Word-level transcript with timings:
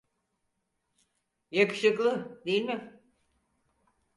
Yakışıklı, 1.51 2.41
değil 2.45 2.61
mi? 2.65 2.99